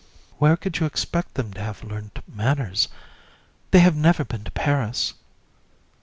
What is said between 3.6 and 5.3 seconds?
They have never been to Paris.